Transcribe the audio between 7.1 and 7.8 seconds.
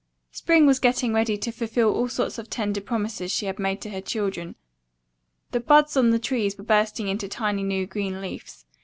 tiny